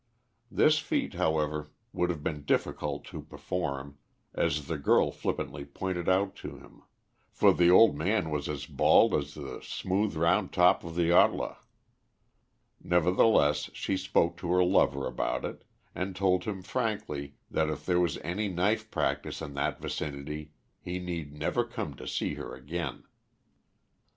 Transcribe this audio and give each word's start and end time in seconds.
This 0.49 0.79
feat, 0.79 1.13
however, 1.13 1.69
would 1.93 2.09
have 2.09 2.23
been 2.23 2.41
difficult 2.43 3.05
to 3.09 3.21
perform, 3.21 3.99
as 4.33 4.65
the 4.65 4.79
girl 4.79 5.11
flippantly 5.11 5.63
pointed 5.63 6.09
out 6.09 6.35
to 6.37 6.57
him, 6.57 6.81
for 7.29 7.53
the 7.53 7.69
old 7.69 7.95
man 7.95 8.31
was 8.31 8.49
as 8.49 8.65
bald 8.65 9.13
as 9.13 9.35
the 9.35 9.61
smooth 9.61 10.15
round 10.15 10.51
top 10.53 10.83
of 10.83 10.95
the 10.95 11.11
Ortler; 11.11 11.55
nevertheless, 12.83 13.69
she 13.75 13.95
spoke 13.95 14.37
to 14.37 14.51
her 14.51 14.63
lover 14.63 15.05
about 15.05 15.45
it, 15.45 15.63
and 15.93 16.15
told 16.15 16.45
him 16.45 16.63
frankly 16.63 17.35
that 17.51 17.69
if 17.69 17.85
there 17.85 17.99
was 17.99 18.17
any 18.23 18.47
knife 18.47 18.89
practice 18.89 19.39
in 19.39 19.53
that 19.53 19.79
vicinity 19.79 20.49
he 20.79 20.97
need 20.97 21.31
never 21.31 21.63
come 21.63 21.93
to 21.97 22.07
see 22.07 22.33
her 22.33 22.55
again. 22.55 23.03